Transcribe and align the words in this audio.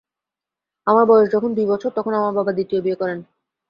আমার 0.87 1.05
বয়স 1.07 1.27
যখন 1.31 1.49
দুই 1.53 1.67
বছর, 1.71 1.89
তখন 1.97 2.13
আমার 2.15 2.33
বাবা 2.37 2.51
দ্বিতীয় 2.53 2.81
বিয়ে 2.81 2.99
করেন। 3.01 3.19